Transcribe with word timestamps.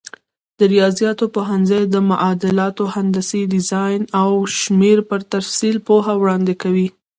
د 0.59 0.59
ریاضیاتو 0.73 1.25
پوهنځی 1.35 1.81
د 1.93 1.95
معادلاتو، 2.09 2.83
هندسي 2.95 3.41
ډیزاین 3.53 4.01
او 4.21 4.31
شمېرو 4.59 5.07
پر 5.09 5.19
تفصیل 5.33 5.75
پوهه 5.87 6.13
وړاندې 6.21 6.53
کوي. 6.61 6.87